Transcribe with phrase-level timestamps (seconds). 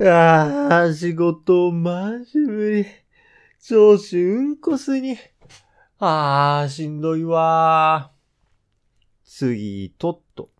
[0.00, 2.86] ああ、仕事マジ無理。
[3.60, 5.16] 上司うんこすに。
[5.98, 8.12] ああ、しんどいわ
[9.24, 10.50] 次、とっと。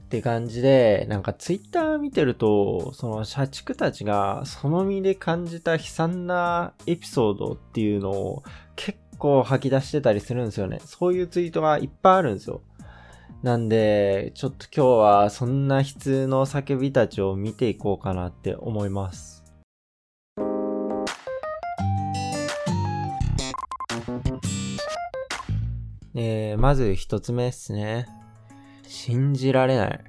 [0.00, 8.42] って感じで、なんかツイッター見てると、その社畜たちがその身で感じた悲惨なエピソードっていうのを
[8.74, 10.80] 結構吐き出してたりするんですよね。
[10.82, 12.62] そういうツイートがいっぱいあるんですよ。
[13.40, 19.44] なんで、ちょっと今日はそんな悲痛の叫びたちを見ていこうかなって思います。
[26.16, 28.08] えー、まず一つ目ですね。
[28.82, 30.00] 信じられない。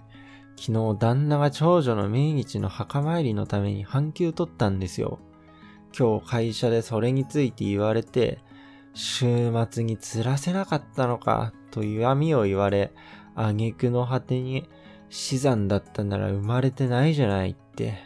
[0.58, 5.20] 昨日旦那が長女の命日の墓参りのために半休取ったんですよ。
[5.96, 8.40] 今日会社でそれについて言われて、
[8.96, 12.92] 週末に釣らせなかったのかと嫌味を言われ、
[13.48, 14.70] 挙句の果てに
[15.10, 17.98] 死産だったなら生まれてないじゃないって。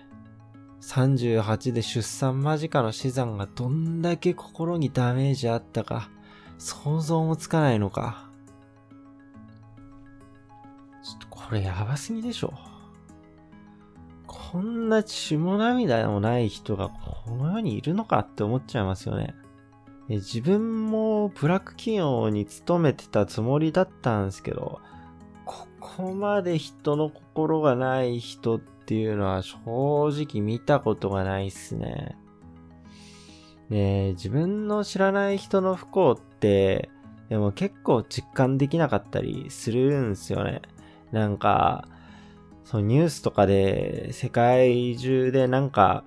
[0.82, 6.10] 38で出産間近の死産がどんだけ心にダメージあったか
[6.58, 8.30] 想像もつかないのか。
[11.04, 12.54] ちょっとこれやばすぎでしょ。
[14.28, 19.34] こんな血も涙もない人がこの世にいるのかって思っちゃいますよね。
[20.10, 24.80] 自分もブラック企業に勤めてたつもりだったんですけど、
[25.46, 32.18] ここまで人の心がない人っていうのは正直見たことがないっすね。
[33.70, 36.90] ね自分の知らない人の不幸って、
[37.30, 40.62] でも結構実感できなかったりするんすよね。
[41.12, 41.88] なんか、
[42.64, 46.06] そのニュースとかで世界中でなんか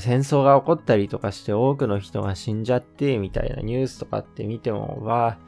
[0.00, 5.38] 戦争が起こったりとかして多くの人が死んじゃってみたいなニュースとかって見ても、わあ、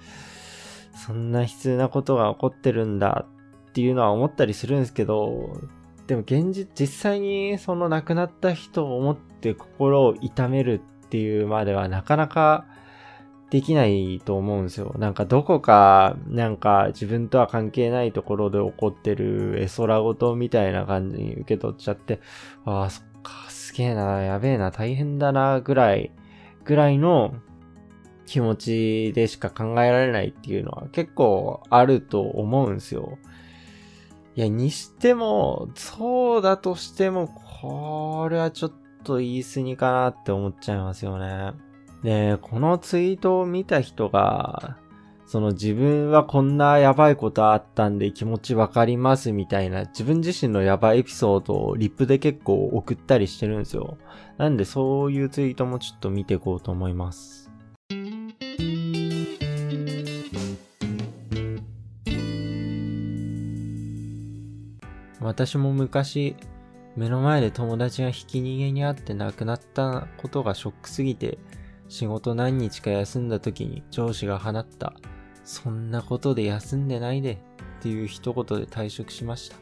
[0.95, 3.27] そんな悲痛なことが起こってるんだ
[3.71, 5.57] っていうのは思ったりするんですけど、
[6.07, 12.67] でも現実、実際にその亡くなった人を思って心を痛めるっていうまではなかなか
[13.51, 14.95] できないと思うんですよ。
[14.99, 22.21] なんかどこか、なんか自分とは関係ないところで起こってる絵空事みたいな感じに受け取っちゃって、
[22.65, 26.13] ああ、そっか、すげえな、やべえな、大変だな、ぐらい、
[26.65, 27.35] ぐらいの
[28.31, 33.19] 気持ちでしか考えられないっていうのは結構あると思うんですよ。
[34.37, 41.55] いや、にしても、そうだとしても、これはちょっと言い過ぎかなって思っちゃいますよね。
[42.05, 44.77] で、このツイートを見た人が、
[45.27, 53.97] その自分はこんなやばいことあったんで気持ちわかりますみたいな自分自身のやばいエピソードをリップで結構送ったりしてるんですよ。
[54.39, 57.40] なんでそういうツイートもちょっと見ていこうと思います。
[65.31, 66.35] 私も昔、
[66.97, 71.39] 目の前で友達がひき逃げにあって亡くなったことがショックすぎて、
[71.89, 74.93] 仕事何日か休んだ時に上司が放った、
[75.45, 77.35] そんなことで休んでないで
[77.79, 79.57] っていう一言で退職しました。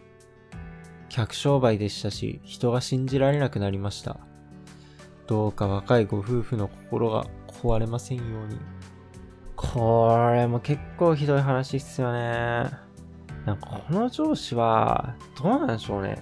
[1.10, 4.16] 客商売でしたし、人が信じられなくなりました。
[5.26, 8.58] どうか若いご夫婦の心が壊れませんように。
[9.54, 12.87] これも結構ひどい話っすよね。
[13.48, 16.18] なんかこの上司は、どうなんでしょうね。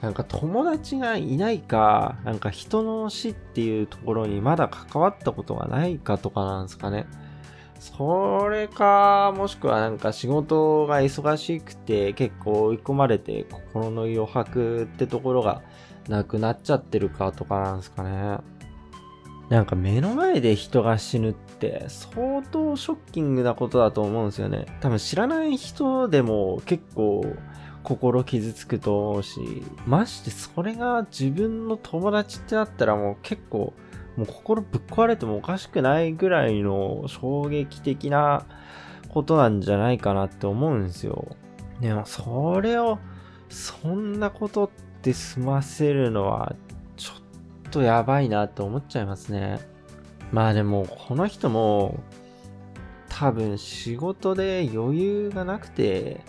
[0.00, 7.08] なんか友達がいないか、なんか人の死っていうところにまだ関わったことがないかとかなんですかね。
[7.80, 15.62] それか、もしくはなんか仕事が忙しくて結構追い込まれて心の余白ってところが
[16.08, 18.38] なくなっちゃってるかとかなんですかね。
[19.48, 24.66] なんか目の前で人が死ぬって相当ショッキングなことだと思うんですよね。
[24.80, 27.24] 多分知らない人でも結構
[27.82, 29.40] 心傷つくと思うし、
[29.86, 33.72] ましてそれが自分の友達ってなったらもう結構
[34.16, 38.44] もう心ぶっ壊れてもおかしくないぐらいの衝撃的な
[39.08, 41.36] ことなんじゃないかなって思うんですよ。
[41.80, 42.98] でもそれを
[43.48, 44.70] そんなことっ
[45.00, 46.54] て済ませるのは
[47.70, 49.60] とやばいなって思っちゃいますね。
[50.32, 51.98] まあでも、この人も、
[53.08, 56.20] 多分仕事で余裕がなくて、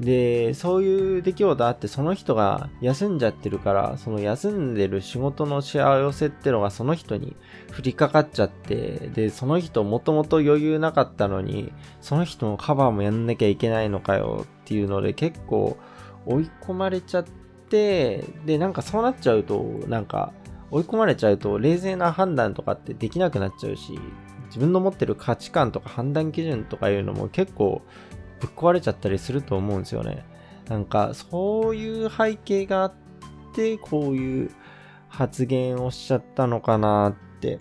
[0.00, 7.36] で、そういう出来事あって、その人が休んじゃってるから、その休んでる仕事の幸せってのがその人に
[7.78, 15.76] 降りかかっちゃって、で、その人もともと余裕なかったのに、その人のカバーもやんなきゃいけないのかよっていうので結構
[16.24, 17.24] 追い込まれちゃっ
[17.68, 20.32] て、で、なんかそうなっちゃうと、なんか
[20.70, 23.98] 追い込まれちゃうと冷静な判断とかってできなくなっちゃうし、
[24.46, 27.82] 自分の持ってる価値観とか判断基準とかいうのも結構
[28.40, 30.24] ぶっ壊れちゃったりすると思うんですよね。
[30.68, 32.94] なんかそういう背景があっ
[33.54, 34.50] てこういう
[35.08, 37.58] 発言をしちゃったのかなって、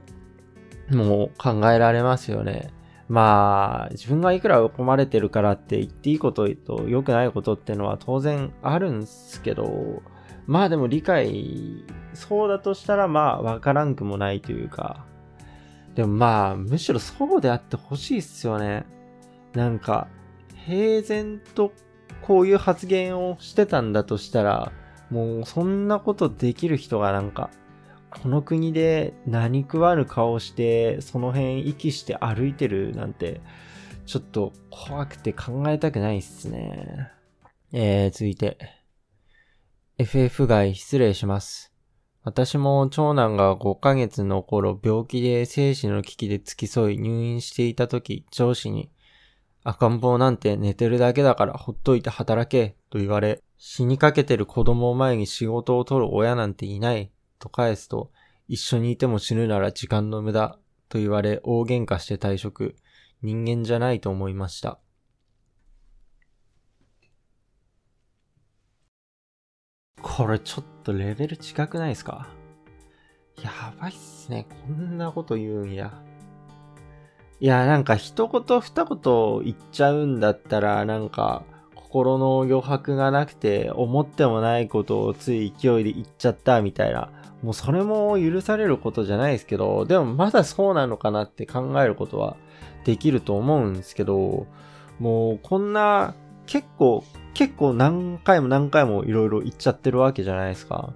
[0.92, 2.72] もう考えられますよね。
[3.08, 10.04] まあ、自分がいくら追い込まれてるからって言っていいことと良くないことってのは当然あるんですけど、
[10.50, 11.86] まあでも理解、
[12.16, 15.06] そうだとしたらまあわからんくもないというか、
[15.94, 18.88] でもまあ、むしろそうであってほしいっすよね。
[19.54, 20.08] なんか、
[20.66, 21.72] 平然と
[22.24, 24.72] こういう発言をしてたんだとしたら、
[25.12, 27.52] もうそんなことできる人がなんか、
[28.10, 33.40] この国で何食わぬ顔して、その辺息して歩いてるなんて、
[34.08, 37.12] ちょっと怖くて考えたくないっすね。
[37.72, 38.79] えー、続いて。
[40.02, 41.74] FF 外失礼します。
[42.24, 48.90] 私も長男が5ヶ月の頃病気で生死の危機で付き添い入院していた時、上司に
[49.66, 58.10] 赤ん坊なんて寝てるだけだからほっといて働けと言われ、死にかけてる子供を前に仕事を取る親なんていないと返すと、
[58.48, 60.58] 一緒にいても死ぬなら時間の無駄
[60.88, 62.78] と言われ大喧嘩して退職。
[63.22, 64.80] 人間じゃないと思いました。
[70.02, 72.28] これちょっとレベル違くないですか？
[73.42, 74.48] やばいっすね。
[74.68, 75.94] こんなこと言うんや。
[77.40, 81.44] いや、なんか一言二言言っちゃうんだったら、なんか
[81.74, 87.12] 心の余白がなくて思ってもないことをつい勢いで言っちゃったみたいな。
[87.42, 92.36] もうそれも許されることじゃないですけど、でもまだそうなのかなって考えることは
[92.84, 94.46] できると思うんですけど、
[95.00, 96.16] もうこんな
[96.46, 100.94] 結構、結構何回も何回もいろいろ言っちゃってるわけじゃないですか。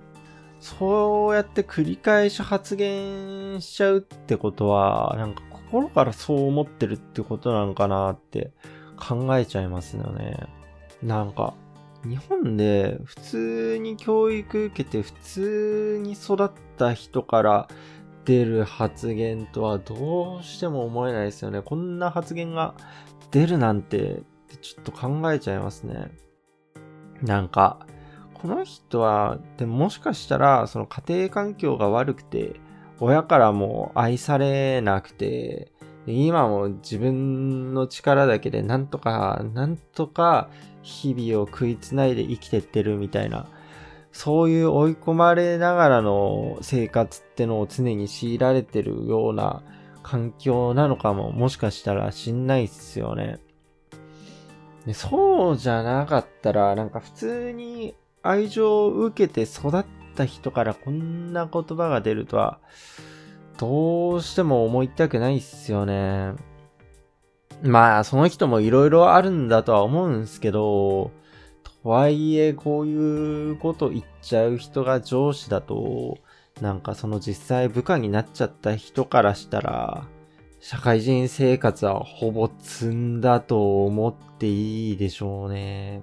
[0.60, 8.52] そうやって繰り返し発言しちゃうってことは、なんか心からそう思ってるってことなのかなって
[8.96, 10.38] 考えちゃいますよね。
[11.02, 11.54] なんか、
[12.06, 17.68] 日本で普通に教育受けて普通に育った人から
[18.26, 21.62] 出る発言とはどうしても思えないですよね。
[21.62, 22.74] こんな発言が
[23.32, 24.24] 出るなんて
[24.58, 26.12] てちょっと考えちゃいますね。
[27.22, 27.86] なんか、
[28.34, 32.60] この人は、でももしかしたら、その家庭環境が悪くて、
[33.00, 35.72] 親からも愛されなくて、
[36.06, 40.50] 今も自分の力だけでなんとか、なんとか
[40.82, 43.48] 日々を食いつないで生きてってるみたいな、
[44.12, 49.64] そういう追い込まれながらの生活ってのを常に強いられてるような
[50.04, 53.40] 環境なのかも、もしかしたらしんないっすよね。
[54.86, 59.86] でそうじゃなかったら、なんか普通に愛情を受けて育っ
[60.16, 62.60] た人からこんな言葉が出るとは、
[63.58, 66.34] どうしても思いたくないっすよね。
[67.62, 71.12] まあ、その人も色々あるんだとは思うんすけど、
[71.84, 76.18] とはいえ、こういうこと言っちゃう人が上司だと、
[76.62, 80.08] なんかその実際部下になっちゃった人からしたら、
[80.66, 86.02] 社会人生活はほぼ積んだと思っていいでしょうね。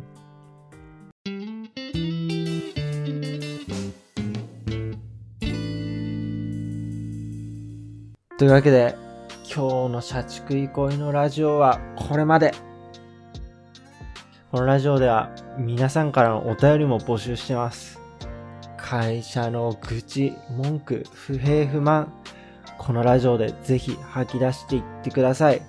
[8.36, 8.96] というわけで、
[9.44, 12.52] 今日の社畜憩いのラジオはこれまで。
[14.50, 17.98] このラジオでは皆さんからのお便りも募集してます。
[18.76, 22.12] 会社の愚痴、文句、不平不満、
[22.80, 25.60] このラジオでぜひ吐き出していってください。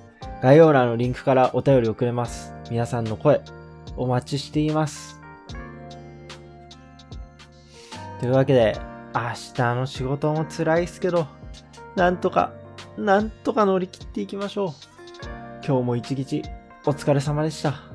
[0.42, 2.54] 概要欄のリンクからお便り送れます。
[2.70, 3.42] 皆さんの声、
[3.98, 5.20] お待ちしています。
[8.22, 8.80] というわけで、
[9.14, 9.22] 明
[9.54, 11.28] 日の仕事も辛いっすけど、
[11.98, 12.54] なんとか、
[12.98, 14.70] なんとか乗り切っていきましょう。
[15.66, 16.42] 今日も一日
[16.86, 17.91] お疲れ様でした。